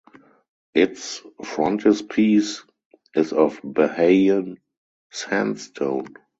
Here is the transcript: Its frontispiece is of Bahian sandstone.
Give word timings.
Its 0.73 1.21
frontispiece 1.43 2.63
is 3.15 3.33
of 3.33 3.61
Bahian 3.61 4.57
sandstone. 5.11 6.15